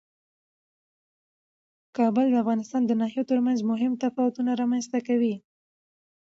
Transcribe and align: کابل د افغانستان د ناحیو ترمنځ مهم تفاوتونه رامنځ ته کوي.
کابل 1.97 2.25
د 2.29 2.35
افغانستان 2.43 2.81
د 2.85 2.91
ناحیو 3.01 3.27
ترمنځ 3.31 3.59
مهم 3.71 3.93
تفاوتونه 4.03 4.51
رامنځ 4.61 4.85
ته 4.91 4.99
کوي. 5.07 5.35